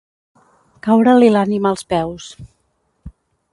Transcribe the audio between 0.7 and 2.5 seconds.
Caure-li l'ànima als peus.